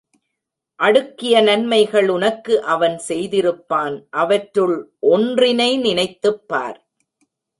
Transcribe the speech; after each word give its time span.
அடுக்கிய 0.79 1.41
நன்மைகள் 1.41 2.07
உனக்கு 2.07 2.53
அவன் 2.65 2.95
செய்திருப்பான் 3.07 3.95
அவற்றுள் 4.13 4.75
ஒன்றினை 4.99 5.71
நினைத்துப்பார். 5.79 6.79